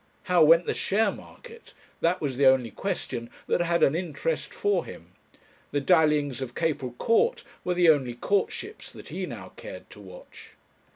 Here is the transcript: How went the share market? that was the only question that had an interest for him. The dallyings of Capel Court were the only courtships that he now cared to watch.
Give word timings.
How 0.23 0.43
went 0.43 0.65
the 0.65 0.73
share 0.73 1.11
market? 1.11 1.75
that 1.99 2.21
was 2.21 2.35
the 2.35 2.47
only 2.47 2.71
question 2.71 3.29
that 3.45 3.61
had 3.61 3.83
an 3.83 3.93
interest 3.93 4.51
for 4.51 4.83
him. 4.83 5.11
The 5.69 5.79
dallyings 5.79 6.41
of 6.41 6.55
Capel 6.55 6.93
Court 6.93 7.43
were 7.63 7.75
the 7.75 7.89
only 7.89 8.15
courtships 8.15 8.91
that 8.93 9.09
he 9.09 9.27
now 9.27 9.51
cared 9.57 9.87
to 9.91 9.99
watch. 9.99 10.53